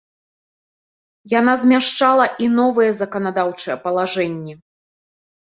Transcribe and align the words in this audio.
Яна 1.39 1.53
змяшчала 1.63 2.25
і 2.47 2.49
новыя 2.57 2.91
заканадаўчыя 3.03 3.75
палажэнні. 3.87 4.53